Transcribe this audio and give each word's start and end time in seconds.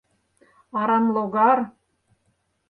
Арамлогар! 0.79 1.59